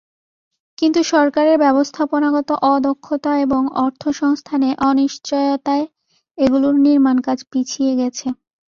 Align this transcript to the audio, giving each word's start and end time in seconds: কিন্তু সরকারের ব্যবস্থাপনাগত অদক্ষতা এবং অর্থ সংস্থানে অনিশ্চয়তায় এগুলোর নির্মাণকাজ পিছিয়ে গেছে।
কিন্তু 0.77 0.99
সরকারের 1.11 1.57
ব্যবস্থাপনাগত 1.59 2.49
অদক্ষতা 2.71 3.31
এবং 3.45 3.61
অর্থ 3.81 4.03
সংস্থানে 4.21 4.69
অনিশ্চয়তায় 4.89 5.85
এগুলোর 6.37 6.75
নির্মাণকাজ 6.85 7.39
পিছিয়ে 7.51 7.93
গেছে। 7.95 8.27